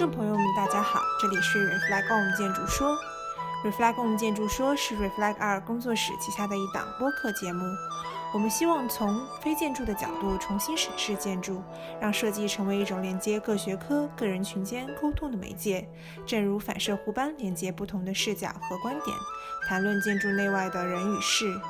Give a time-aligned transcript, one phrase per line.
[0.00, 2.96] 听众朋友们，大家好，这里是 Reflect On 建筑说。
[3.62, 7.66] Reflect On 建筑说是 Reflect 二工作室旗下的一档播客节目。
[8.32, 11.62] 我们希望从非建筑的角度重新审视建筑，
[12.00, 15.86] 让设计成为一种连接各学科、个人群间沟通的媒介，
[16.24, 19.14] 正如反射弧般连接不同的视角和观点，
[19.68, 21.60] 谈论建筑内外的人与事。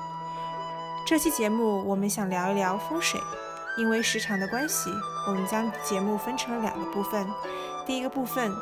[1.04, 3.20] 这期节目我们想聊一聊风水，
[3.76, 4.88] 因为时长的关系，
[5.26, 7.26] 我们将节目分成了两个部分。
[7.90, 8.52] 第一个部分，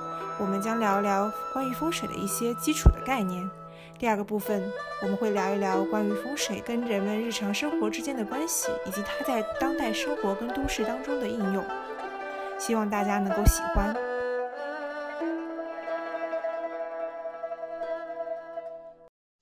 [0.41, 3.47] 我们将聊一聊关于风水的一些基础的概念。
[3.99, 11.63] 第二个部分，我们会聊一聊关于风水跟人们日常生活之间的关系，以及它在当代生活跟都市当中的应用。
[12.59, 13.95] 希望大家能够喜欢。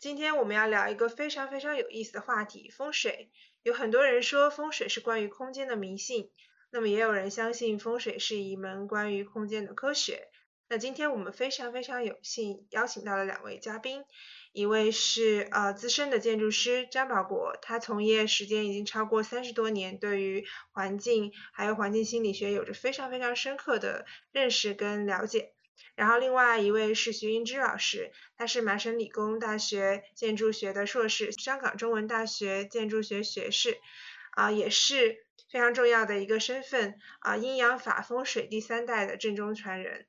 [0.00, 3.30] 今天我们要聊一个非常非常有意思的话题——风水。
[3.62, 6.32] 有很多人说风水是关于空间的迷信，
[6.70, 10.28] 那么也有人相信风水是一门关于空间的科学。
[10.68, 14.04] 那今天我们非常非常有幸邀请到了两位嘉宾。
[14.52, 25.52] 一位是呃资深的建筑师张保国，他从业时间已经超过三十多年，对于环境还有环境心理学有着非常非常深刻的认识跟了解。
[25.94, 33.76] 然后另外一位是徐英之老师，他是麻省理工大学建筑学的硕士，香港中文大学建筑学学士，
[34.30, 40.06] 啊也是非常重要的一个身份啊阴阳法风水第三代的正宗传人。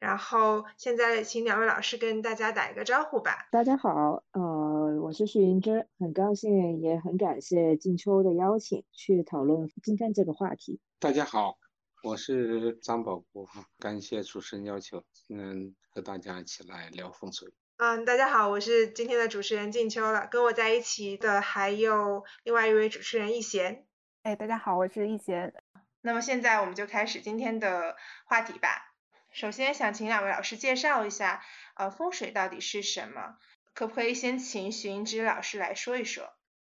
[0.00, 3.48] 然后现在请两位老师跟大家打一个招呼吧。
[3.50, 10.78] 大家好，呃，我是徐云芝，很高兴也很感谢静秋的邀请去讨论今天这个话题。
[11.00, 11.58] 大家好，
[12.04, 13.48] 我是张宝国，
[13.80, 17.52] 感谢主持人要求，嗯，和大家一起来聊风水。
[17.78, 23.84] 嗯，大家好，我是今天的主持人静秋了，跟我在一起的还有另外一位主持人易贤。
[24.28, 25.54] 哎，大家好，我是易杰。
[26.02, 27.96] 那么现在我们就开始今天的
[28.26, 28.92] 话题吧。
[29.32, 31.42] 首先想请两位老师介绍一下，
[31.76, 33.38] 呃，风水到底是什么？
[33.72, 36.28] 可不可以先请许英之老师来说一说？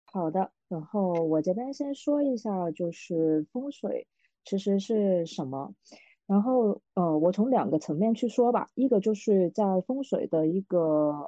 [0.04, 4.06] 好的，然后我这边先说一下，就是风水
[4.44, 5.74] 其实是什么。
[6.30, 10.78] 然后，呃，我从两个层面去说吧，一个就是在风水的一个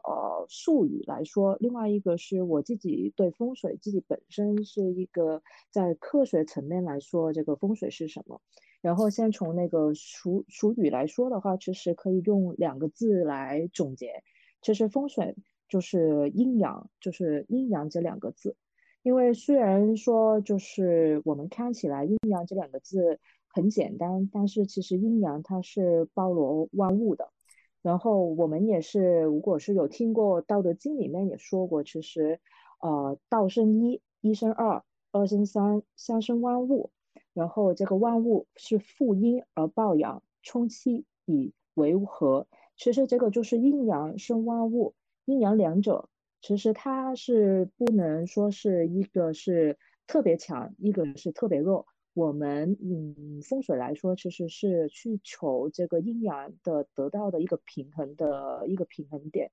[0.05, 8.41] 呃术语来说，另外一个是我自己对风水自己本身是一个在科学层面来说，这个风水是什么。
[8.81, 14.23] 然后先从那个俗俗语来说的话，其实可以用两个字来总结，
[14.61, 15.35] 其实风水
[15.69, 18.55] 就是阴阳，就是阴阳这两个字。
[19.03, 23.19] 因为虽然说就是我们看起来阴阳这两个字。
[23.53, 27.31] 很简单，但是其实阴阳它是包罗万物的。
[27.83, 32.41] 然后我们也是，如果是有听过《道德经》里面也说过，其实，
[32.81, 36.91] 呃，道生一，一生二，二生三，三生万物。
[37.35, 42.47] 然后这个万物是负阴而抱阳，充气以为和。
[42.77, 46.09] 其实这个就是阴阳生万物，阴阳两者
[46.41, 51.87] 其实它是不能说是一个是特别强，一个是特别弱。
[52.15, 59.51] 我们嗯风水来说，其实是去求这个阴阳的得到的一个平衡的一个平衡点。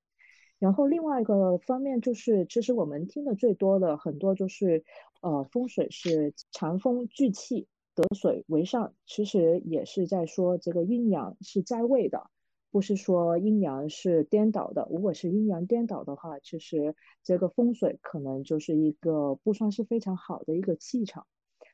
[0.58, 4.84] 然后另外一个方面就是，其实我们听的最多的很多就是，
[5.22, 12.30] 呃风水是藏风聚气得水为上，其实也是在说这个阴阳是在位的，
[12.70, 14.86] 不是说阴阳是颠倒的。
[14.90, 16.94] 如果是阴阳颠倒的话，其实
[17.24, 21.26] 这个风水可能就是一个不算是非常好的一个气场。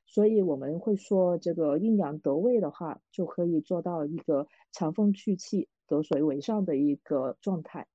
[0.06, 7.86] 所以我们会说，这个阴阳得位的话，就可以做到一个藏风聚气、得水为上的一个状态。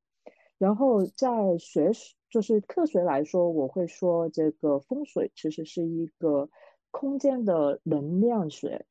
[0.57, 1.91] 然后在学
[2.29, 6.49] 就是科学来说，我会说这个风水其实是一个
[6.91, 8.85] 空间的能量学，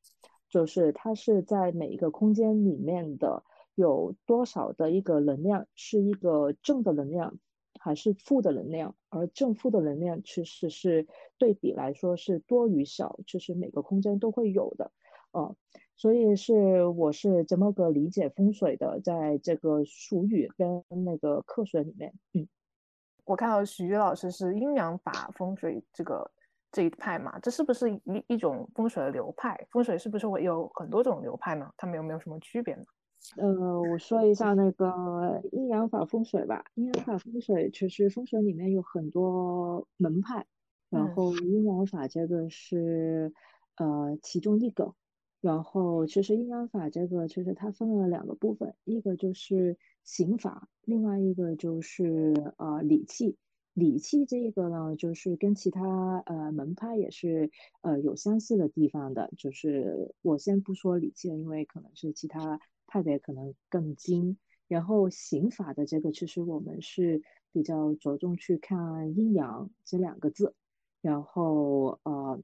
[0.49, 3.43] 就是它是在每一个空间里面的
[3.75, 7.39] 有多少的一个能量是一个正的能量。
[7.83, 11.07] 还是负的能量，而正负的能量其实是
[11.39, 14.91] 对比来说是多与少，其实每个空间都会有的，
[15.31, 15.55] 呃，
[15.97, 22.47] 所以是我是这么个理解风水的，在这个俗语跟那个课学里面，嗯，
[23.25, 26.29] 我看到徐老师是阴阳法风水这个
[26.71, 29.59] 这一派嘛，这是不是一一种风水的流派？
[29.71, 31.67] 风水是不是会有很多种流派呢？
[31.77, 32.83] 它们有没有什么区别呢？
[33.37, 36.65] 呃，我说一下那个阴阳法风水吧。
[36.73, 40.47] 阴阳法风水其实风水里面有很多门派，
[40.89, 43.31] 然后阴阳法这个是
[43.77, 44.95] 呃其中一个。
[45.39, 53.37] 然后其实阴阳法这个其实它分了两个部分，一个就是刑法，另外一个就是呃礼器。
[53.73, 57.51] 礼器这个呢，就是跟其他呃门派也是
[57.81, 59.31] 呃有相似的地方的。
[59.37, 62.59] 就是我先不说礼器了，因为可能是其他。
[62.91, 64.37] 派别可能更精。
[64.67, 67.21] 然后刑法的这个，其实我们是
[67.53, 70.53] 比较着重去看阴阳这两个字。
[71.01, 72.41] 然后呃，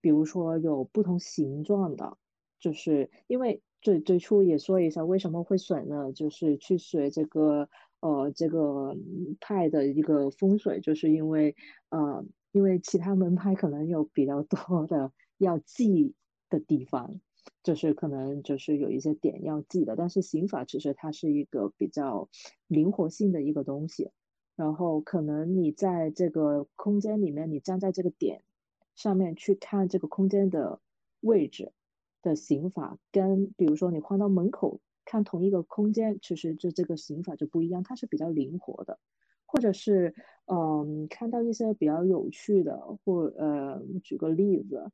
[0.00, 2.16] 比如说有不同形状的，
[2.60, 6.12] 就是因为最最初也说一下为什么会选呢？
[6.12, 7.68] 就是去学这个
[8.00, 8.96] 呃这个
[9.40, 11.54] 派的一个风水，就是因为
[11.90, 16.14] 呃因为其他门派可能有比较多的要记
[16.48, 17.20] 的地方。
[17.62, 22.28] 就是可能就是有一些点要记的，但是刑法其实它是一个比较
[22.66, 24.10] 灵活性的一个东西，
[24.56, 28.42] 然后可能你在这个空间里面，你站在这个点
[28.94, 30.80] 上面去看这个空间的
[31.20, 31.72] 位置
[32.22, 38.98] 的刑法，跟比如说你换到门口看同一个空间，其实就这个刑法就不一样，它是比较灵活的，
[39.44, 40.14] 或者是
[40.46, 44.90] 嗯看到一些比较有趣的，或呃举个例子，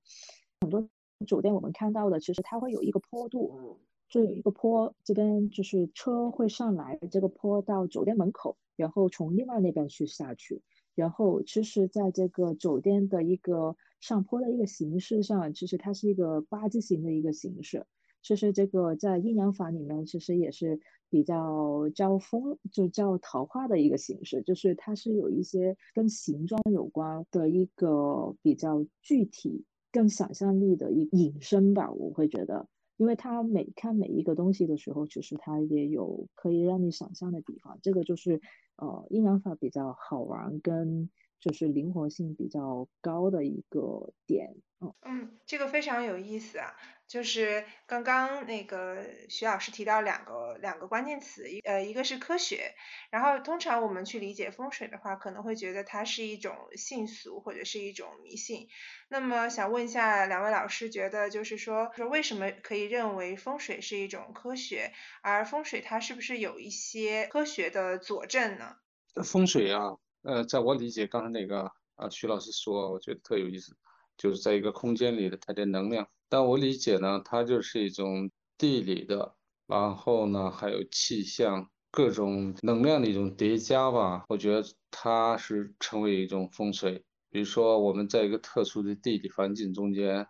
[0.61, 0.89] 很多。
[1.26, 3.78] 酒店我们看到的，其实它会有一个坡度，
[4.08, 10.62] 就有一个坡，这边就是车会上来，这个坡到酒店门口，然后从另外那边去下去。
[10.94, 17.87] 然后其实在这个酒店的一个上坡的一个形式上，其实它是一个八字形的一个形式。
[18.22, 29.64] 其实这个在阴阳法里面，其实也是比较招风，就叫桃花的一个形式，就是它是有一些跟形状有关的一个比较具体。
[29.94, 38.41] 更想象力的一引申吧，我会觉得，因为他每看每一个东西的时候，其实他也有可以让你想象的地方，这个就是
[38.76, 41.08] 呃阴阳法比较好玩跟。
[41.41, 46.76] 就是灵活性比较高的一个点，嗯嗯，这个非常有意思啊。
[47.06, 52.75] 就是刚刚那个徐老师提到两个两个关键词，一呃一个是科学，
[53.10, 58.69] 然后通常我们去理解风水的话，可能会觉得它是一种信俗或者是一种迷信。
[59.08, 64.92] 那么想问一下两位老师，觉得就是说说为什么可以认为风水是一种科学，
[65.22, 68.76] 而风水它是不是有一些科学的佐证呢？
[69.22, 69.96] 风水啊。
[70.22, 73.76] 呃，在我理解，刚才那个啊，徐老师说，我觉得特有意思，
[74.16, 76.08] 就是在一个空间里的它的能量。
[76.28, 84.25] 但我理解呢，它就是一种地理的，然后呢，还有气象各种能量的一种叠加吧。
[84.28, 87.05] 我觉得它是成为一种风水。
[87.31, 90.26] 比如说，我们在一个特殊的地理环境中间，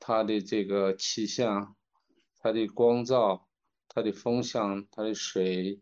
[0.00, 1.76] 它的这个气象、
[2.38, 3.48] 它的光照、
[3.88, 5.80] 它的风向、它的水。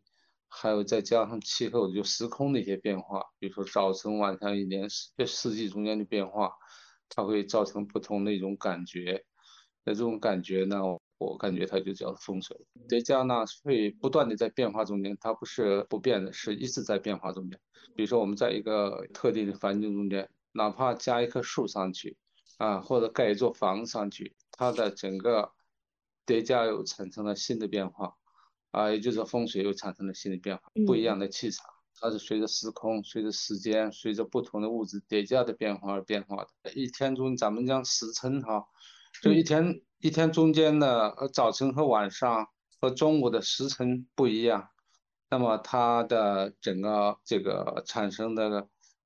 [0.53, 6.51] 还有再加上气候，就时空的一些变化，比如说早晨、晚上一年四四季中间的变化，
[7.11, 9.25] 它会造成不同的一种感觉。
[9.85, 10.81] 那这种感觉呢，
[11.19, 12.57] 我感觉它就叫风水。
[12.89, 17.61] 叠加呢会不断的在变化中间，它不是不变的，是一直在变化中间。
[17.95, 22.17] 比如说我们在一个特定的环境中间，哪怕加一棵树上去，
[22.59, 25.53] 啊，或者盖一座房上去，它的整个
[26.25, 28.17] 叠加又产生了新的变化。
[28.73, 31.67] 啊，也就是风水又产生了新的变化，不一样的气场，
[31.99, 36.73] 它是随着时空、随着时间、随着不同的物质叠加的变化而变化的。
[36.75, 38.67] 一天中，咱们讲时辰哈，
[39.23, 42.49] 就一天一天中间的呃早晨和晚上
[42.81, 44.69] 和中午的时辰不一样，
[45.31, 48.51] 那么它的整个这个产生的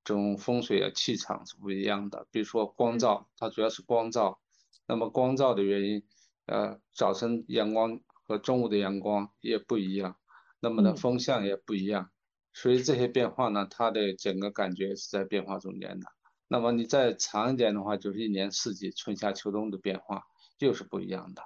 [0.02, 2.26] 这种风水啊气场是不一样的。
[2.30, 4.40] 比如说光照，它主要是光照，
[4.86, 6.02] 那么光照的原因，
[6.46, 8.00] 呃，早晨阳光。
[8.26, 10.16] 和中午的阳光也不一样，
[10.58, 12.08] 那么呢风向也不一样，
[12.54, 16.06] 所以这些变化呢，它的整个感觉是在变化中间的。
[16.46, 20.22] 那么你再长一点的话，就是一年四季春夏秋冬的变化
[20.60, 21.42] 又是不一样的。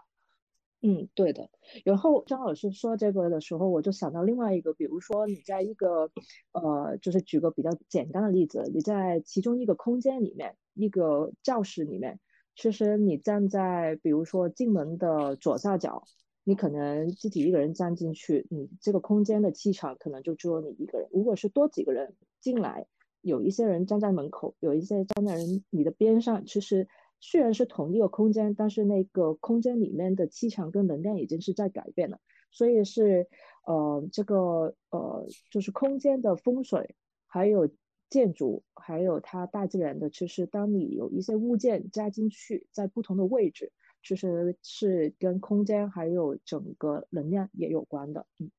[0.83, 1.49] 嗯，对的。
[1.85, 6.11] 然后张老师说这个的时候，我就想到另外一个，比如说你在一个
[6.53, 12.21] 呃，就是举个比较简单的例子，你在其中一个空间里面，一个教室里面，
[12.55, 16.05] 其实你站在比如说进门的左下角。
[16.49, 21.07] 你可能自己一个人站进去，你这个空间的气场可能就只有你一个人。
[21.13, 22.87] 如果是多几个人进来，
[23.21, 26.89] 有一些人站在门口，有一些站在人你的边上，其实
[27.21, 32.19] 虽然是同一个空间，但是那个空间里面的气场跟能量已经是在改变了。
[32.51, 33.29] 所以是
[33.67, 36.95] 呃这个呃就是空间的风水，
[37.27, 37.69] 还有
[38.09, 43.71] 建筑，还有它大自然的，其实当你有一些物件加进去，在不同的位置。
[44.03, 48.51] 其实是跟空间还有整个能量也有关的，嗯。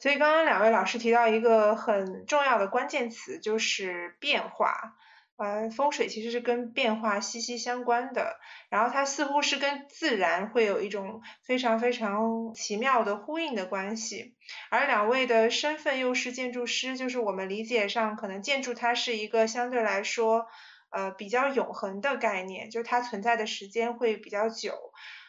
[0.00, 4.96] 所以刚刚两位老师提到一个很重要的关键词，就是变化。
[5.36, 8.38] 呃，风水其实是跟变化息息相关的，
[8.70, 14.34] 然后它似乎是跟自然会有一种非常非常奇妙的呼应的关系。
[14.68, 20.46] 而两位的身份又是建筑师，就是我们理解上可能建筑它是一个相对来说。
[20.90, 24.74] 呃，比较永恒的概念，就是它存在的时间会比较久，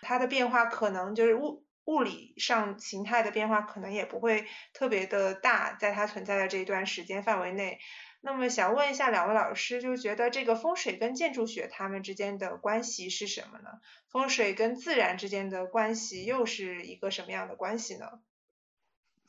[0.02, 7.80] 它的变化可能就是物物理上形态的变化可能也不会特别的大，在它存在的这一段时间范围内。
[8.22, 13.80] 那么想问一下两位老师，就觉得这个风水跟建筑学它们之间的关系是什么呢？
[14.10, 18.20] 风水跟自然之间的关系又是一个什么样的关系呢？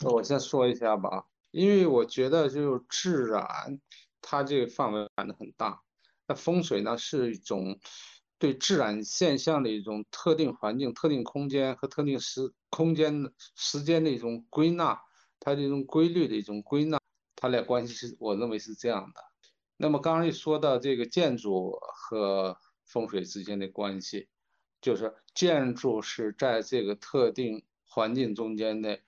[0.01, 3.81] 那我先说一下吧，因为我觉得就是自然，
[4.21, 5.83] 它这个范围涵的很大，
[6.31, 7.81] 那风水呢是一种。
[8.41, 14.99] 对自然现象的一种特定环境、特定空间和特定时空间、时间的一种归纳，
[15.39, 16.99] 它这种规律的一种归纳，
[17.37, 19.21] 它俩关系是我认为是这样的。
[19.77, 22.57] 那么刚才说到这个建筑和
[22.87, 24.27] 风水之间的关系，
[24.81, 28.99] 就是建筑是在这个特定环境中间的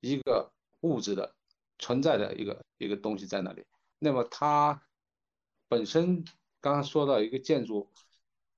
[0.00, 1.36] 一个物质的
[1.78, 3.66] 存在的一个一个东西在那里。
[3.98, 4.80] 那么它
[5.68, 6.24] 本身
[6.60, 7.88] 刚刚说到一个建筑。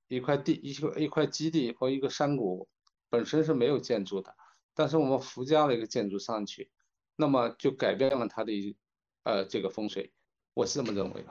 [0.09, 2.67] 一块地，一个一块基地或一个山谷
[3.09, 4.35] 本身是没有建筑的，
[4.75, 6.69] 但是我们附加了一个建筑上去，
[7.15, 8.77] 那么就改变了它的一
[9.23, 10.11] 呃这个风水，
[10.53, 11.29] 我是这么认为的。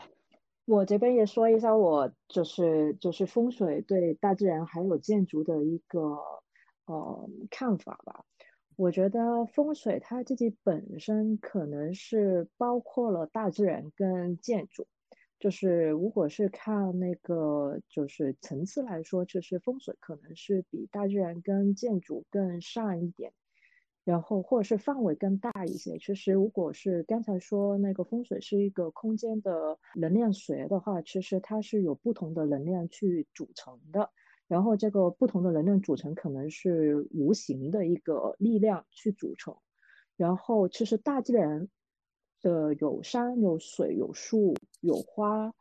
[0.64, 6.18] 我这边也说一下，我就是就是风水对大自然还有建筑的一个
[6.86, 8.24] 呃看法吧。
[8.74, 14.88] 我觉得风水它自己本身可能是包括了大自然跟建筑。
[15.42, 23.32] 就是如果是看那个就是层次来说，就是风水可能是比大自然跟建筑更上一点，
[24.04, 25.98] 然后或者是范围更大一些。
[25.98, 34.10] 其实如果是刚才说那个风水是一个空间的能量学的话，其实它是有不同的能量去组成的，
[34.46, 39.56] 然后这个不同的能量组成可能是无形的一个力量去组成，
[40.16, 41.68] 然后其实大自然。
[42.44, 45.54] 的有山有水有树有花，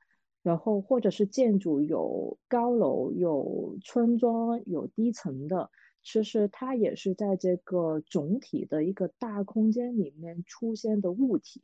[0.43, 5.69] 然后或者是建筑有高楼有村庄有低层的，
[6.03, 11.61] 其实它也是在这个总体的一个大空间里面出现的物体。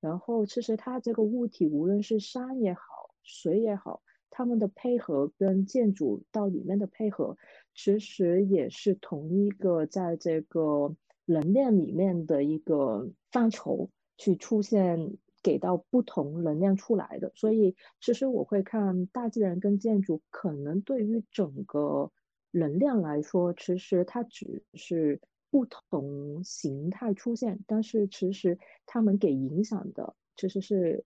[0.00, 2.80] 然后其实它这个物体无论是山也好
[3.22, 4.00] 水也好，
[4.30, 7.36] 它们的配合跟建筑到里面的配合，
[7.74, 13.90] 其实也是同一个在这个能量里面的一个范畴。
[14.22, 22.10] 去出现给到不同能量出来的，所以其实我会看大自然跟建筑，可能对于整个
[22.50, 25.20] 能量来说，其实它只是
[25.50, 31.04] 不同形态出现，但是其实它们给影响的其实是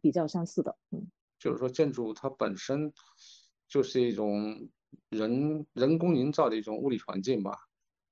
[0.00, 0.76] 比较相似的。
[0.90, 2.92] 嗯，就是说建筑它本身
[3.68, 4.68] 就是一种
[5.10, 7.58] 人人工营造的一种物理环境吧。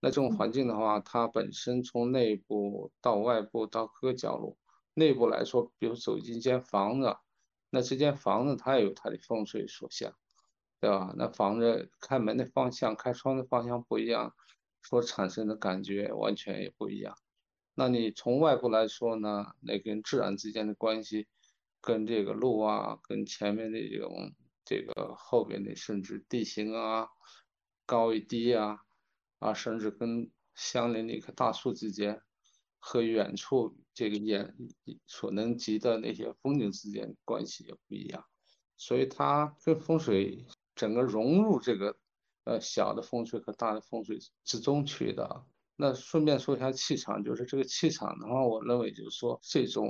[0.00, 4.56] 那这种环境的话，它本身从内部到外部到各个角落，
[4.94, 7.16] 内部来说，比如走进一间房子，
[7.70, 10.14] 那这间房子它也有它的风水所向，
[10.80, 11.14] 对吧？
[11.16, 14.34] 那房子开门的方向、开窗的方向不一样，
[14.82, 17.16] 所产生的感觉完全也不一样。
[17.74, 21.26] 那你从外部来说呢，那跟自然之间的关系，
[21.80, 24.32] 跟这个路啊，跟前面的这种
[24.64, 27.08] 这个后边的甚至地形啊，
[27.86, 28.80] 高与低啊。
[29.38, 32.22] 啊，甚至跟相邻的一棵大树之间，
[32.78, 34.54] 和远处这个眼
[35.06, 38.24] 所能及的那些风景之间关系也不一样，
[38.76, 41.96] 所以它跟风水整个融入这个
[42.44, 45.44] 呃小的风水和大的风水之中去的。
[45.76, 49.88] 那顺便说一下气场，就是这个气场的话，我认为就是说这种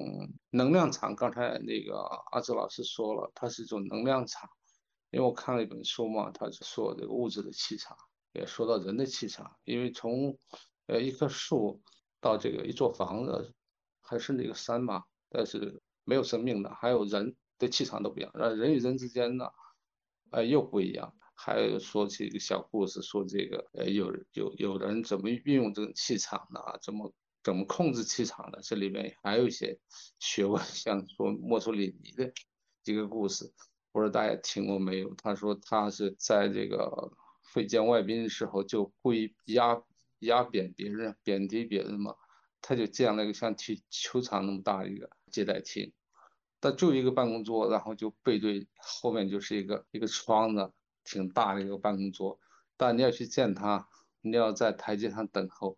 [0.51, 1.99] 能量场，刚才那个
[2.31, 4.49] 阿志老师说了，它是一种能量场，
[5.11, 7.97] 因为我看了一本书嘛，他是说这个物质的气场。
[8.33, 10.39] 也说到人的气场，因为从
[10.87, 11.83] 呃一棵树
[12.19, 13.53] 到这个一座房子，
[14.13, 19.47] 还是那个山嘛，但是没有生命的，还有人的气场都不一样，呃人与人之间呢，
[20.31, 21.15] 呃又不一样。
[21.35, 29.81] 还有说起一个小故事，说这个呃有有有人怎么运用这种气场的，怎么怎么控制气场的，这里面还有一些
[30.21, 32.31] 学问，像说墨索里尼的
[32.85, 33.51] 一个故事，
[33.93, 35.15] 不知道大家听过没有？
[35.15, 37.13] 他说他是在这个。
[37.55, 39.83] 会见外宾的时候，就故意压
[40.21, 42.15] 压扁别人，贬低别人嘛。
[42.63, 45.93] 他就建了一个像体球场那么大的一个接待厅，
[46.61, 50.73] 但就一个办公桌，然后就背对后面就是一个一个窗子，
[51.05, 52.39] 挺大的一个办公桌。
[52.77, 53.89] 但你要去见他，
[54.23, 55.77] 你要在台阶上等候，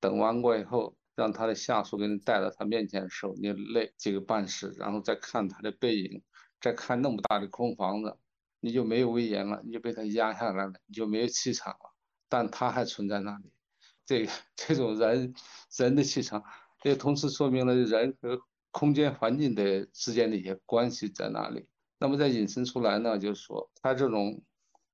[0.00, 6.22] 等完过以后，让他的下属给你带到他面前的时候，你累这个办事，然后再看他的背影，
[6.60, 8.18] 再看那么大的空房子。
[8.60, 11.94] 你就没有威严了，你就被他压下来了，你就没有气场了。
[12.30, 13.52] 但他还存在那里，
[14.06, 15.34] 这 这种人
[15.76, 16.42] 人的气场，
[16.80, 21.68] 这同时说明了人和空间环境的之间的一些关系在哪里。
[21.98, 24.42] 那么再引申出来呢，就是说，它这种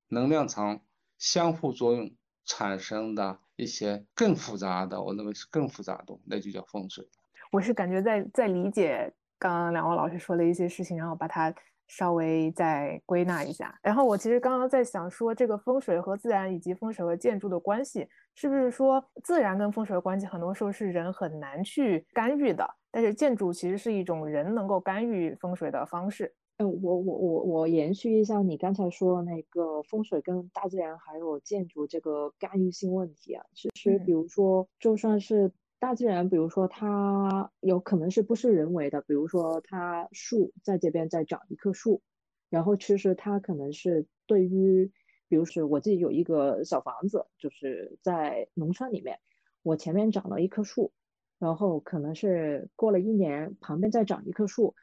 [0.08, 0.80] 能量场
[1.18, 2.14] 相互作用
[2.44, 7.08] 产生的一些更复杂的，我认为是更复杂的，那就叫风水。
[7.50, 11.52] 我是感觉在在理解刚刚两位老师说的一些事情，然后把它
[11.90, 13.76] 稍微再归纳一下。
[13.82, 18.06] 然后我其实刚刚在想说，这个风水和自然以及风水和建筑的关系，
[18.36, 26.32] 是不是说自然跟风水的关系很多时候是人很难去干预的，但是建筑其实是一种人能够干预风水的方式。
[26.58, 35.50] 嗯，我我我我延续一下你刚才说那个风水跟大自然还有建筑这个干预性问题啊，其实比如说就算是。
[35.80, 42.02] 大自然，比如说它有可能是不是人为的，比如说它树在这边再长一棵树，
[42.50, 44.92] 然后其实它可能是对于，
[45.26, 49.20] 比如说我自己有一个小房子，就是在农村里面，
[49.62, 50.92] 我前面长了一棵树，
[51.38, 54.74] 然后可能是过了一年旁边再长一棵树，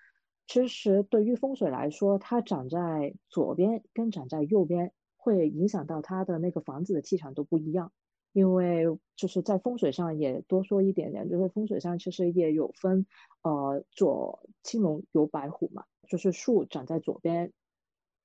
[0.48, 7.92] 其实对于风水来说，它长在左边跟长在右边会影响到它的那个房子的气场都不一样。
[8.38, 13.08] 因为就是在风水上也多说一点点，就是风水上其实也有分，
[13.42, 17.52] 呃，左青龙右白虎嘛，就是树长在左边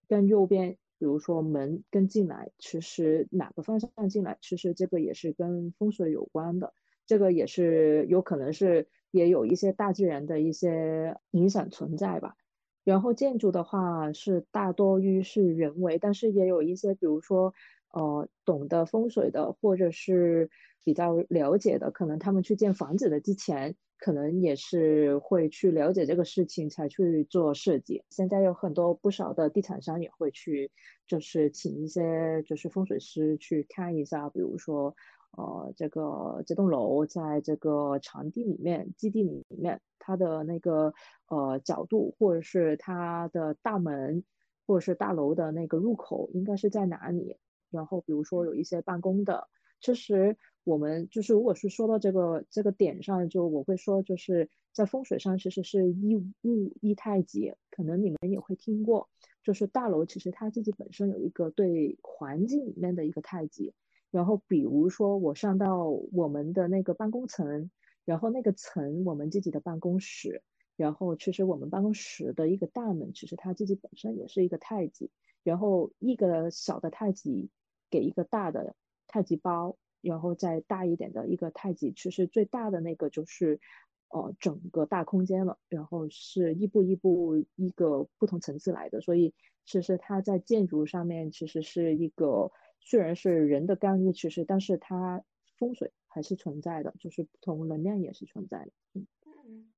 [0.09, 6.75] 跟右边，比如说门跟进来，其实哪个方向进来，其实这个也是跟风水有关的，
[7.07, 12.37] 这个也是有可能是也有一些大自然的一些影响存在吧。
[12.85, 17.54] 然后建筑的话是大多于是人为，但是也有一些，比如说。
[17.92, 20.50] 呃，懂得风水的，或者是
[20.84, 28.02] 比较了解的，可能他们去建房子的之前，可能也是会去了解这个事情才去做设计。
[28.08, 30.70] 现在有很多不少的地产商也会去，
[31.06, 34.96] 就是请一些就是风水师去看一下，比如说，
[35.37, 40.94] 呃，这个这栋楼在这个场地里面、基地里面，它的那个
[41.28, 44.24] 呃角度，或者是它的大门，
[44.66, 47.37] 或者是大楼的那个入口应该是在哪里。
[47.72, 49.48] 然后，比如说有一些办公的，
[49.80, 59.08] 其实我们就是如果是说到这个这个点上，就我会说，就是在风水上其实是一物一太极，可能你们也会听过，
[59.42, 63.74] 就是大楼其实它自己本身有一个对环境里面的一个太极。
[64.11, 67.70] 然后，比如说我上到我们的那个办公层，
[68.04, 70.42] 然后那个层我们自己的办公室，
[70.76, 75.11] 然后其实我们办公室的一个大门，其实它自己本身也是一个太极。
[75.42, 77.50] 然后一个小的太极。
[77.92, 78.74] 给一个大的
[79.07, 83.61] 太极包，然后再大一点的一个太极，其实最大的那个就是
[84.09, 85.59] 呃整个大空间了。
[85.68, 89.35] 然后是一步一步一个不同层次来的，所以
[89.66, 92.50] 其实它在建筑上面其实是一个
[92.81, 95.22] 虽然是人的干预，其实但是它
[95.59, 98.72] 风水还是存在的，就是不同能量也是存在的。
[98.94, 99.72] 嗯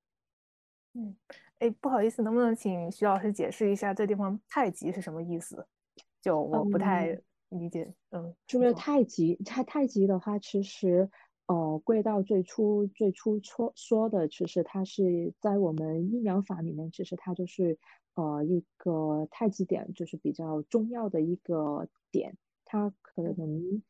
[0.93, 1.15] 嗯
[1.59, 5.67] 哎，不好意思，能不能请徐老师解释一下这地方太极是什么意思？
[6.21, 7.21] 就我不太。
[7.49, 11.09] 理解，嗯，就是太极，它太极的话，其实，
[11.45, 17.77] 呃，归到最初最初说说的，其实它是在我们阴阳法里面，其实它就是
[18.15, 22.37] 呃一个太极点，就是比较重要的一个点。
[22.65, 23.83] 它可能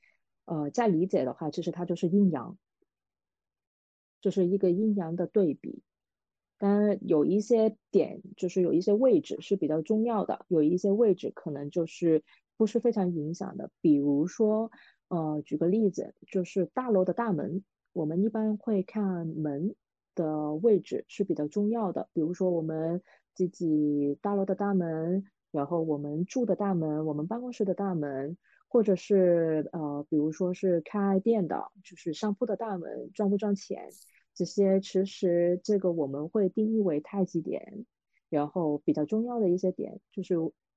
[0.46, 2.58] 呃在理解的话，其实它就是阴阳，
[4.22, 5.82] 就是一个阴阳的对比。
[6.58, 12.24] 当然有一些点，就是有一些位置是比较重要的，有一些位置可能就是。
[12.58, 14.72] 不是非常影响的，比如说，
[15.10, 19.76] 呃，举个例子，就是大楼的大门，我们一般会看门
[20.16, 22.08] 的位置是比较重要的。
[22.14, 23.02] 比如说我们
[23.34, 28.38] 自己大楼的大门，然后我们住的大门，我们办公室的大门，
[28.70, 33.90] 或者是呃，比如说是开店的，就是商铺的大门，赚不赚钱，
[34.36, 37.86] 这些其实这个我们会定义为太极点，
[38.30, 40.36] 然后比较重要的一些点就是。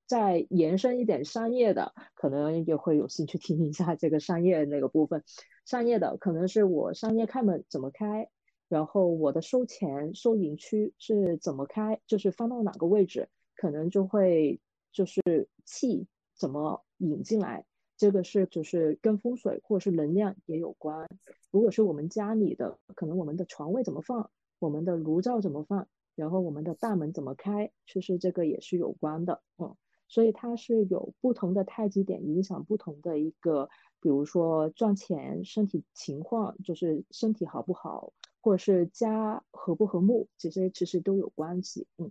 [0.09, 5.23] 再延伸一点商业的，可能也会有兴趣听一下这个商业那个部分。
[5.67, 8.31] 商业的可能是我商业开门怎么开，
[8.71, 14.63] 然后我的收钱收银区是怎么开，就是放到哪个位置，可能就会
[14.95, 15.21] 就是
[15.67, 17.67] 气怎么引进来，
[17.99, 21.07] 这个是就是跟风水或者是能量也有关。
[21.51, 29.77] 如果是我们家里的，可能我们的床位怎么放，我们的炉灶怎么放，然后我们的大门怎么开，其实这个也是有关的，嗯。
[30.11, 33.69] 所以它是有不同的太极点影响不同的一个，
[34.01, 41.87] 比如说赚钱、身体情况，就是身体好不好，或者是家和不和睦，这些其实都有关系。
[41.99, 42.11] 嗯，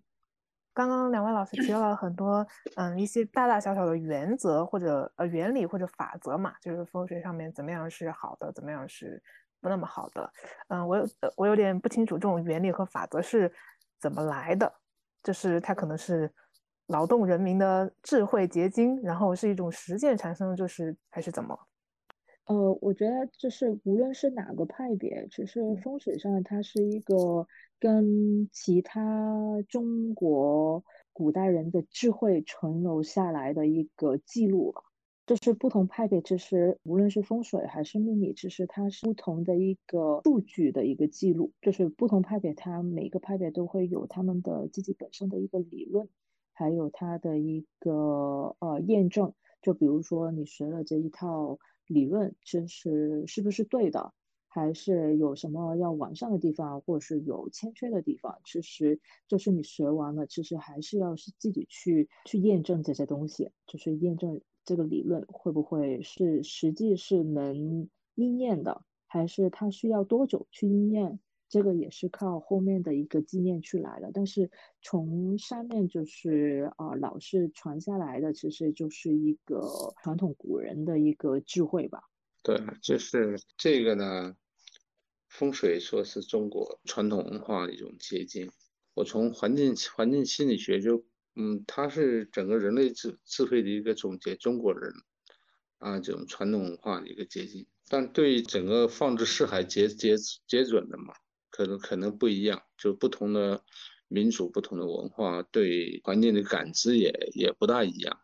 [0.78, 9.20] 刚刚两位老师提到了很多，嗯，一些大大小小的原则或者呃原理或者法则嘛，就是风水上面怎么样是好的，怎么样是
[9.60, 10.32] 不那么好的。
[10.68, 13.52] 嗯，我有我有点不清楚这种原理和法则是
[14.00, 14.72] 怎么来的，
[15.24, 16.32] 就是它可能是。
[16.90, 21.54] 劳动人民的智慧结晶，然后是一种实践产生，就是还是怎么？
[22.48, 27.46] 呃，我觉得就是无论是哪个派别，其实风水上它是一个
[27.78, 30.82] 跟其他中国
[31.12, 34.82] 古代人的智慧存留下来的一个记录吧。
[35.26, 41.52] 就是不同派别，其实无论是风水还是命理，其实它是不同的一个数据的一个记录。
[41.62, 46.08] 就是不同派别，它每个派别都会有他们的自己本身的一个理论，
[46.54, 49.34] 还有它的一个呃验证。
[49.62, 51.60] 就比如说你学了这一套。
[51.88, 54.14] 理论其实是不是对的，
[54.48, 58.40] 还是有什么要完善的地方，或者是有欠缺的地方？
[58.46, 71.20] 其实就是你学完了，其实还是要自己去去验证这些东西，就是验证这个理论会不会是实际是能应验的，还是它需要多久去应验？
[71.50, 74.12] 这个也是靠后面的一个经验去来的。
[74.14, 79.62] 但是从上面就是啊，老是传下来的，其实就是一个
[80.04, 82.04] 传统古人的一个智慧吧。
[82.44, 84.36] 对，就是这个呢，
[85.28, 88.50] 风水说是中国传统文化的一种结晶。
[88.94, 91.06] 我从环境环境心理学就，
[91.36, 94.92] 嗯，它是整个人类智智慧的一个总结，中国人
[95.78, 97.68] 啊这种传统文化的一个结晶。
[97.90, 100.16] 但对整个放置四海皆皆
[100.48, 101.14] 皆准的嘛。
[101.50, 103.64] 可能可能不一样，就不同的
[104.08, 108.20] 民族、不同的文化对环境的感知也也不大一样。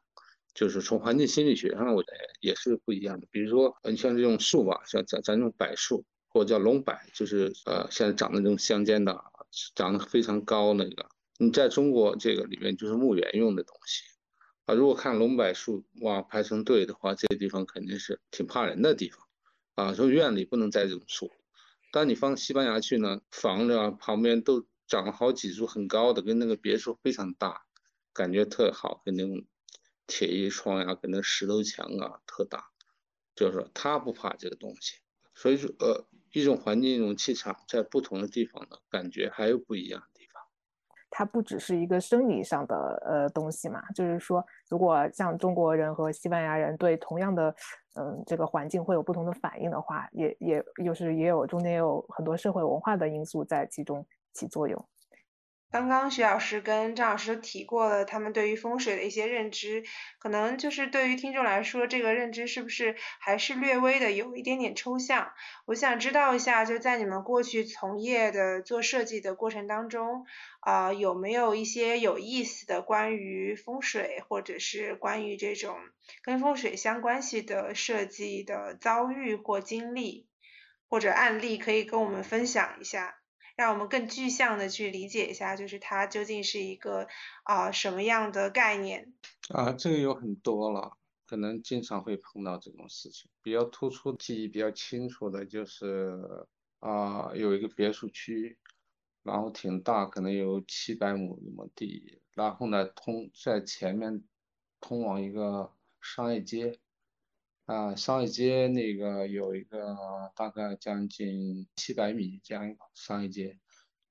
[0.54, 3.28] 就是从环境心理学上，我觉得也是不一样的。
[3.32, 9.20] 比如说，你像这种树吧，像咱咱这种柏树，或者叫龙柏，就是呃现在长的这种乡间的，
[9.74, 11.10] 长得非常高那个。
[11.40, 14.04] 你在中国这个里面就是墓园用的东西
[14.66, 14.76] 啊。
[14.76, 19.28] 如果看龙柏树哇排成队的话，这个地方肯定是挺怕人的地方
[19.74, 19.94] 啊。
[19.96, 21.32] 说院里不能栽这种树。
[21.96, 27.66] 但你放西班牙去呢，房子啊旁边都长了好几株很高的，跟那个别墅非常大，
[28.14, 29.46] 感觉特好，跟那种
[30.08, 32.72] 铁艺窗呀，跟那石头墙啊特大，
[33.36, 34.96] 就是说他不怕这个东西，
[35.36, 40.08] 所以说呃一种环境一种气场在不同的地方呢，感觉还有不一样。
[41.16, 47.56] 它不只是一个生理上的呃东西嘛，就是说，如果像中国人和西班牙人对同样的
[47.94, 54.84] 嗯这个环境会有不同的反应的话，也也就是也有中间也有很多社会文化的因素在其中起作用。
[55.74, 59.84] 刚刚徐老师跟张老师提过了他们对于风水的一些认知，
[60.20, 65.34] 可能就是对于听众来说，这个认知是不是还是略微的有一点点抽象？
[65.66, 70.28] 我想知道一下，就在你们过去从业的做设计的过程当中，
[70.60, 75.76] 啊有没有一些有意思的关于风水，或者是关于这种
[76.22, 80.28] 跟风水相关系的设计的遭遇或经历，
[80.88, 83.16] 或者案例可以跟我们分享一下？
[83.56, 87.08] 让我们更具象的去理解一下，就是它究竟是一个
[87.44, 89.14] 啊什么样的概念
[89.50, 89.72] 啊？
[89.74, 93.30] 这个有很多了，可能经常会碰到这种事情。
[93.42, 96.48] 比较突出、记忆比较清楚的就是
[96.80, 98.58] 啊，有一个别墅区，
[99.22, 104.24] 然后挺大，可能有七百亩那么地，然后呢，通在前面
[104.80, 106.80] 通往一个商业街。
[107.66, 109.96] 啊，商业街那个有一个
[110.36, 113.58] 大概将近七百米这样一个商业街，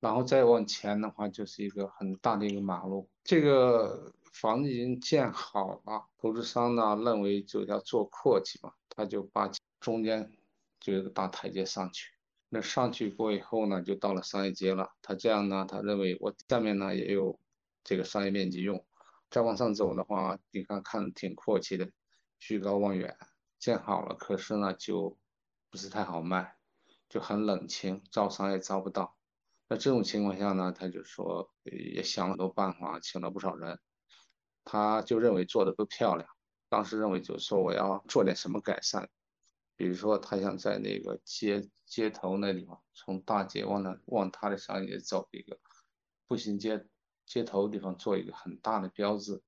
[0.01, 3.11] 然后再往前的话就是一个很大的一个马路。
[3.23, 10.33] 这个房子已经建好了，投资商呢认为就要做阔气嘛，他就把中间
[10.81, 12.11] 就有个大台阶上去。
[12.49, 14.89] 那上去过以后呢，就到了商业街了。
[15.03, 17.39] 他这样呢，他认为我下面呢也有
[17.85, 18.83] 这个商业面积用，
[19.31, 21.91] 再往上走的话，你看看挺阔气的，
[22.39, 23.15] 居高望远。
[23.63, 25.17] 建好了，可是呢，就
[25.71, 26.57] 不是太好卖，
[27.09, 29.17] 就很冷清，招商也招不到。
[29.69, 33.79] 那这种情况下呢，他就说也想了很多办法，请了不少人，
[34.65, 36.29] 他就认为做的不漂亮。
[36.69, 39.09] 当时认为就是说我要做点什么改善，
[39.77, 45.61] 比如说他想在那个街街头那地方，从大街往那往他的商业走一个
[46.27, 46.85] 步行街
[47.27, 49.41] 街头地方做一个很大的标志。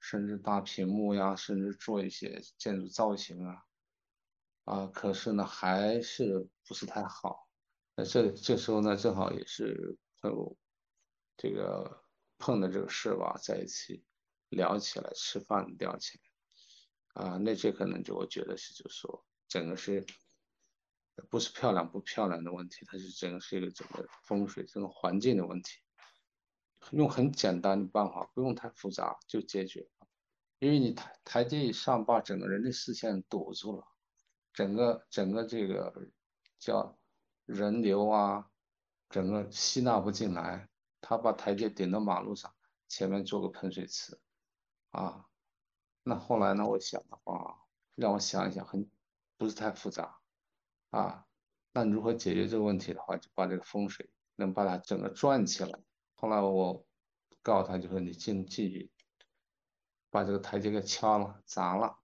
[0.00, 3.62] 甚至大屏幕呀，甚至做一些建筑造型啊，
[4.64, 7.48] 啊，可是呢，还是不是太好。
[7.94, 10.56] 那这这时候呢，正好也是朋友
[11.36, 12.02] 这个
[12.38, 14.02] 碰的这个事吧，在一起
[14.48, 16.18] 聊起来，吃饭聊起
[17.14, 20.06] 来，啊，那这可能就我觉得是，就是说，整个是
[21.28, 25.78] 不是漂亮不漂亮的问题，它是整个是一个整个风水这种环境的问题。
[26.92, 29.88] 用很简单的办法，不用太复杂就解决。
[30.58, 33.86] 因为你台台阶一上，把整个人的视线堵住了，
[34.52, 36.10] 整个整个这个
[36.58, 36.98] 叫
[37.46, 38.50] 人流啊，
[39.08, 40.68] 整个吸纳不进来。
[41.00, 42.54] 他把台阶顶到马路上，
[42.86, 44.20] 前面做个喷水池，
[44.90, 45.26] 啊，
[46.02, 46.66] 那后来呢？
[46.66, 47.62] 我想的话，
[47.94, 48.90] 让我想一想，很
[49.38, 50.18] 不是太复杂
[50.90, 51.26] 啊。
[51.72, 55.80] 那如何解决这个问题的话，就把这个风水能把它整个转起来。
[56.20, 56.86] 后来我
[57.40, 58.90] 告诉他，就说你进进去，
[60.10, 61.98] 把这个台阶给敲了、砸了，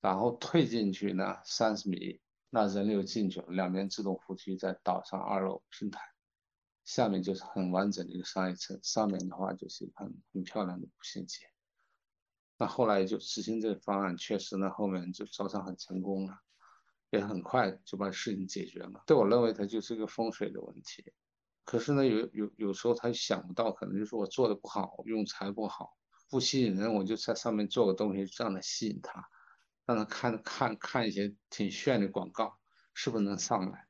[0.00, 6.00] 然后退进去呢三十米，那人流进去了，两边自动扶梯在岛上二楼平台，
[6.86, 11.44] 下面就是很完整的一个商业层，上面的话就是很很漂亮的步行街。
[12.56, 16.38] 那后来就执行这个方案，确实呢后面就招商很成功了。
[17.10, 19.02] 也很快就把事情解决了。
[19.06, 21.12] 对我认为它就是个风水的问题，
[21.64, 25.96] 可是呢，有有有时候他想不到，可能就是我做的不好，用材不好，
[26.28, 29.28] 不吸引人，我就在上面做个东西，让他吸引他，
[29.86, 32.58] 让他看看看一些挺炫的广告，
[32.94, 33.86] 是不是能上来？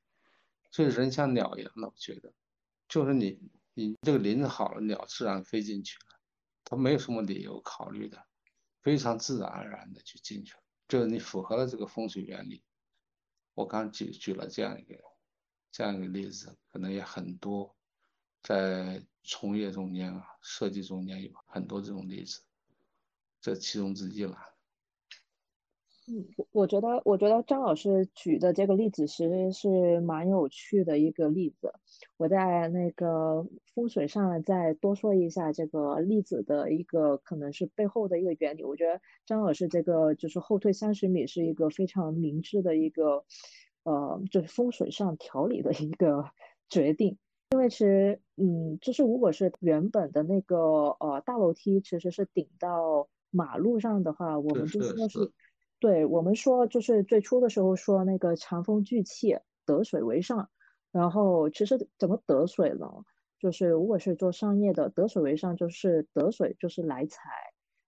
[0.70, 2.32] 所以人像鸟一样的，我觉得，
[2.88, 3.40] 就是你
[3.74, 6.20] 你这个林子好了，鸟自然飞进去了，
[6.64, 8.22] 它没有什么理由考虑的，
[8.82, 12.62] 非常自然而然的就进去了，就是你符合了这个风水原理。
[13.54, 14.94] 我刚举举了这样一个
[15.72, 17.74] 这样一个例子，可能也很多，
[18.42, 22.42] 在从业中间啊，设计中间有很多这种例子，
[23.40, 24.36] 这其中之一了。
[26.08, 31.72] 嗯，我我觉得，我觉得张老师举的这个例子其实是蛮有趣的一个例子。
[32.16, 38.64] 我在那个风水上再多说一下这个例子的一个可能是背后的一个原理。
[38.64, 43.24] 我觉得张老师这个就是后退三十米是一个非常明智的一个，
[43.84, 46.30] 呃，就是风水上调理的一个
[46.68, 47.18] 决定。
[47.50, 55.32] 因为其实，嗯，就是如果是原本的那个呃大楼梯其实是顶到马路上的话，我们就说是。
[55.78, 60.48] 对我们说，就是最初的时候说那个长风聚气，得水为上。
[60.92, 62.86] 然后其实怎么得水呢？
[63.38, 67.28] 就是如果是做商业的，得水为上就是得水就是来财。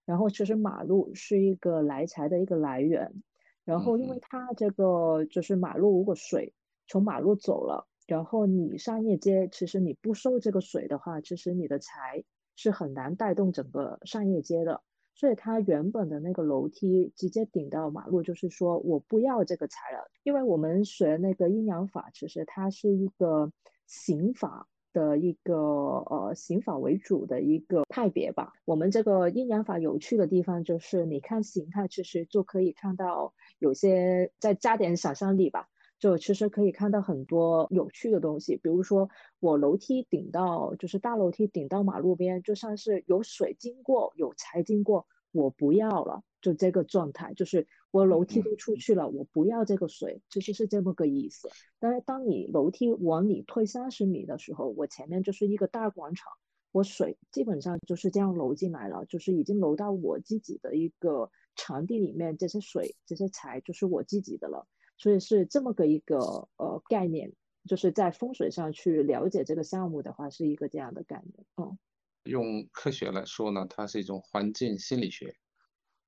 [0.05, 3.23] 然后其实马路是一个来财的一个来源。
[3.65, 6.53] 然后因为它这个就是马路，如果水
[6.87, 12.23] 从马路走了，然后你商业街其实你不收这个水的话，其实你的财
[12.55, 14.81] 是很难带动整个商业街的。
[15.17, 23.51] 所以它原本的那个楼梯直接顶到马路，就是说我不要这个财了，因为我们学那个阴阳法，其实它是一个
[23.87, 28.53] 刑法的一个呃刑法为主的一个派别吧。
[28.63, 35.67] 我们这个阴阳法有趣的地方就是，你看形态其实就可以看到有些再加点想象力吧。
[35.97, 51.49] 就其实可以看到很多有趣的东西，比如说我楼梯顶到，就是大楼梯顶到马路边，就像是有水经过，有财经过，我不要了，就这个状态，就是我楼梯都出去了，我不要这个水，其实是这么个意思。
[51.79, 56.31] 但是当你楼梯往里退三十米的时候，我前面就是一个大广场，
[56.71, 64.67] 我水基本上就是这样流进来了，就是已经流到我自己的一个场地里面，这些水这些财就是我自己的了。
[64.97, 67.33] 所以是这么个一个呃概念，
[67.67, 71.45] 就是在风水上去了解这个项目的话，是一个这样的概念。
[71.57, 71.77] 嗯，
[72.23, 75.35] 用科学来说呢，它是一种环境心理学，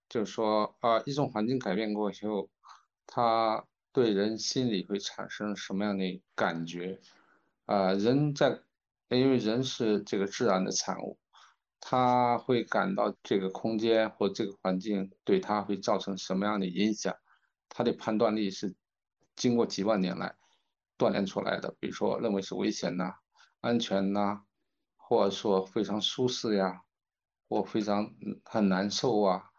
[0.09, 2.49] 就是说啊，一种环境改变过后，
[3.05, 6.99] 它对人心理会产生什么样的感觉？
[7.65, 8.61] 啊，人在
[9.09, 11.19] 因为人是这个自然的产物，
[11.79, 17.15] 他会感到这个空间或这个环境对他会造成什么样的影响？
[17.69, 18.75] 他的判断力是
[19.35, 20.35] 经过几万年来
[20.97, 23.13] 锻炼出来的，比如说认为是危险呐、
[23.61, 24.41] 安全呐，
[24.95, 26.81] 或者说非常舒适呀，
[27.49, 28.09] 或非常
[28.45, 29.51] 很难受啊，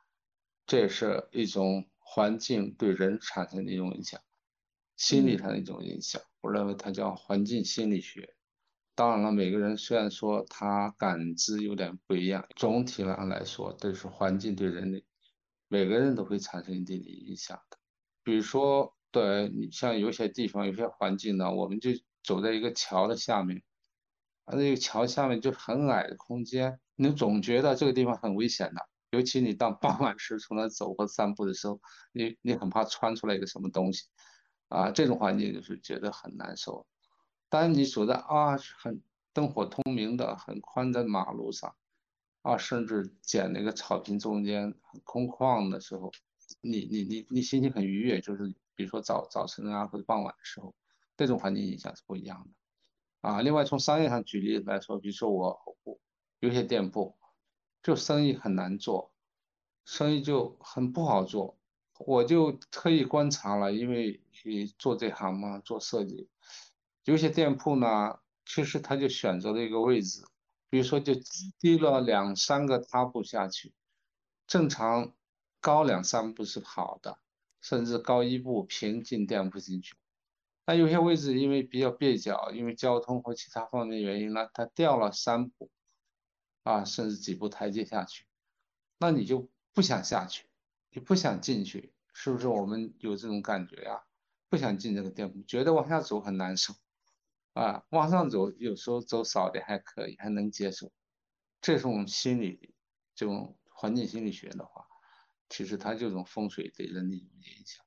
[0.68, 4.20] 这也是一种环境对人产生的一种影响，
[4.96, 6.20] 心理上的一种影响。
[6.42, 8.34] 我认为它叫环境心理学。
[8.94, 15.02] 当然了，每个人虽然说他感知有点不一样，总体上来说都是环境对人的
[15.68, 17.78] 每个人都会产生一定的影响的。
[18.22, 23.62] 比如说，对你像有些地方、有些环境呢，我们就走在一个桥的下面，
[24.44, 28.86] 啊，那个桥下面就很矮的空间，你总觉得这个地方很危险的。
[29.10, 31.80] 尤其你到傍晚时从那走或散步的时候，
[32.12, 34.06] 你你很怕穿出来一个什么东西，
[34.68, 36.86] 啊，这种环境就是觉得很难受。
[37.48, 41.74] 当你走在啊很灯火通明的、很宽的马路上，
[42.42, 46.12] 啊，甚至捡那个草坪中间很空旷的时候。
[46.62, 50.74] 你你你你心情很愉悦，就是比如说早早晨啊或者傍晚的时候，
[51.14, 53.42] 这种环境影响是不一样的啊。
[53.42, 56.00] 另外从商业上举例来说，比如说我我
[56.40, 57.17] 有些店铺
[57.88, 59.14] 就生意很难做，
[59.86, 61.56] 生意就很不好做，
[62.00, 66.28] 我就特意观察了，因为你做这行嘛，做设计，
[67.04, 70.22] 有些店铺呢，其实他就选择了一个位置，
[70.68, 71.14] 比如说就
[71.58, 73.72] 低了两三个踏步下去，
[74.46, 75.14] 正常。
[75.60, 77.18] 高两三步是好的，
[77.62, 79.96] 甚至高一步平进店铺进去。
[80.66, 85.70] 那有些位置因为比较蹩脚，因为交通或其他方面原因呢，它掉了三步，
[86.68, 88.26] 啊，甚至几步台阶下去，
[88.98, 90.46] 那你就不想下去，
[90.90, 92.46] 你不想进去，是不是？
[92.46, 94.02] 我们有这种感觉呀？
[94.50, 96.74] 不想进这个店铺，觉得往下走很难受，
[97.54, 100.92] 啊，往上走有时候走少点还可以，还能接受。
[101.62, 102.74] 这种心理，
[103.14, 104.86] 这种环境心理学的话，
[105.48, 107.82] 其实它这种风水对人的一种影响。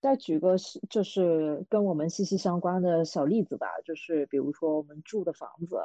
[0.00, 0.56] 再举个，
[0.88, 5.76] 就是跟我们息息相关的小例子吧，就是比如说我们住的房子，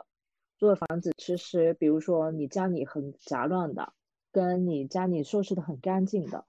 [0.63, 3.91] 住的房子其实，比如说你家里很杂乱的，
[4.31, 6.45] 跟你家里收拾的很干净的，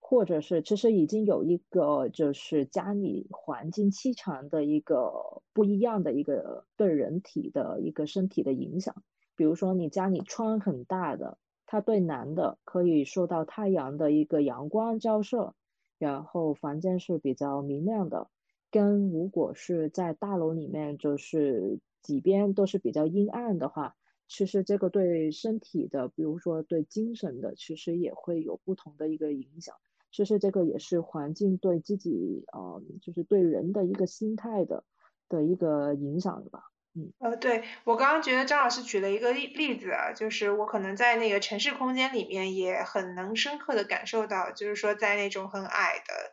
[0.00, 9.02] 或者是其实已经有一个就是家里环境气场的一个不一样的一个对人体的一个身体的影响。
[9.36, 15.52] 比如说你家里窗很大的，它对南的可以受到太阳的一个阳光照射。
[15.98, 18.30] 然后房间是比较明亮的，
[18.70, 29.74] 跟如果是在大楼里面，就是几边都是比较阴暗的话，其实这个对身体的，比如说对精神的，其实也会有不同的一个影响。
[30.10, 34.84] 其实这个也是环境对自己，呃，就是对人的一个心态的
[35.28, 36.64] 的一个影响吧。
[37.18, 46.32] 呃，对我刚刚觉得张老师举了一个例例子啊，就是我可能在那个城市空间里面也很能深刻的感受到，就是说在那种很矮的、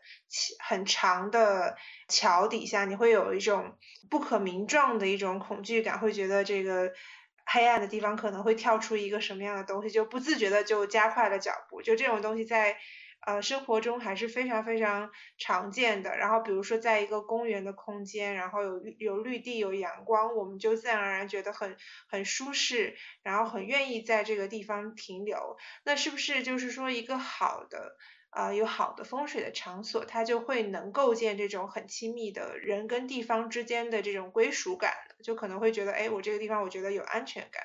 [0.63, 1.75] 很长的
[2.08, 3.78] 桥底下，你会有一种
[4.10, 6.91] 不可名状的一种恐惧感，会觉得这个
[7.45, 12.78] 黑暗的地方可能会跳出一个什么样的东西，就不自觉的就加快了脚步，就这种东西在。
[13.25, 16.15] 呃，生活中还是非常非常常见的。
[16.17, 21.75] 然后，比如说，在一个公园的空间，然后有有绿地、有阳光，我们就自然而然觉得很
[22.07, 25.57] 很舒适，然后很愿意在这个地方停留。
[25.83, 27.95] 那是不是就是说，一个好的
[28.29, 34.93] 啊，有好的风水的场所，它就会能构建这种很亲密的人跟地方之间的这种归属感？
[35.23, 37.64] 就可能会觉得，哎，我这个地方我觉得有安全感。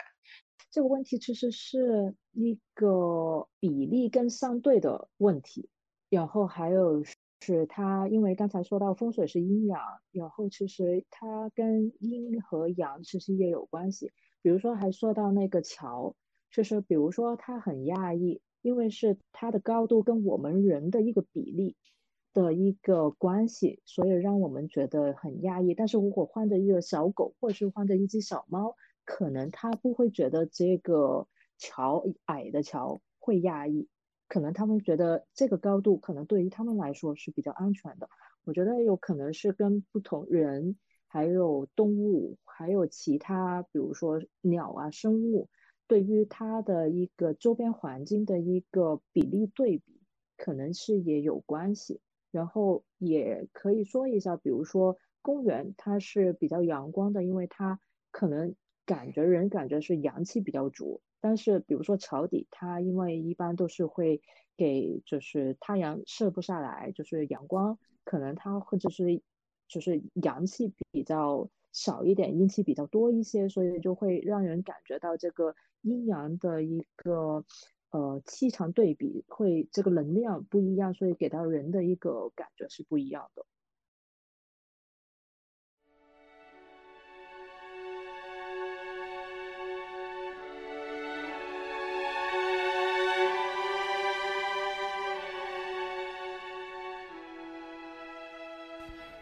[0.71, 5.69] 这个问题其实是一个比例跟相对的问题，
[6.09, 7.03] 然后还有
[7.41, 9.81] 是它，因为刚才说到风水是阴阳，
[10.13, 14.13] 然后其实它跟阴和阳其实也有关系。
[14.43, 16.15] 比如说还说到那个桥，
[16.53, 21.77] 就是比如说它很压抑，因为是它的高度跟我们人的一个比例
[22.33, 25.75] 的一个关系，所以让我们觉得很压抑。
[25.75, 28.77] 但是如果换着一个小狗，或者是换着一只小猫。
[29.13, 31.27] 可能他不会觉得这个
[31.59, 33.89] 桥矮的桥会压抑，
[34.29, 38.09] 可能他们觉得这个高度可能对于他们来说是比较安全的。
[38.45, 40.77] 我觉得有可能是跟不同人、
[41.09, 45.49] 还有动物、还有其他，比如说鸟啊生物，
[45.89, 50.01] 对于它的一个周边环境的一个比例对比，
[50.37, 52.01] 可能是也有关系。
[52.31, 57.81] 然后也可以说一下，比如说公园它是比较阳光的，因为它
[58.13, 58.55] 可能。
[58.91, 64.21] 感觉人感觉是阳气比较足，但是比如说桥底，它因为一般都是会
[64.57, 69.23] 给就是太阳射不下来，就是阳光可能它或者是
[69.69, 77.45] 就是阳气比较少一点，阴气比较多一些，所以就会让人感觉到这个阴阳的一个
[77.91, 83.47] 呃气场对比会这个能量不一样，所以给到人的一个感觉是不一样的。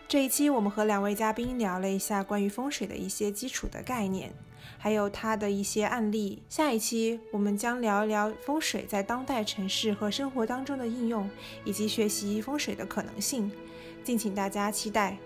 [0.09, 4.33] 这一期我们和两位嘉宾聊了一下关于风水的一些基础的概念，
[4.79, 6.43] 还有它的一些案例。
[6.49, 11.29] 下一期我们将聊一聊风水在当代城市和生活当中的应用，
[11.63, 13.53] 以及学习风水的可能性。
[14.03, 15.19] 敬请大家期待。